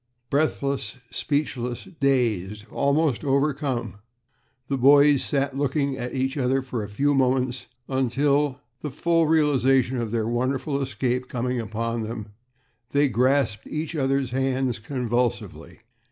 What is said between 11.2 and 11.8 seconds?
coming